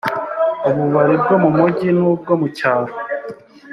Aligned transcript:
ububari 0.69 1.15
bwo 1.21 1.35
mumujyi 1.43 1.89
n 1.97 1.99
ubwo 2.09 2.31
mu 2.41 2.47
cyaro 2.57 2.91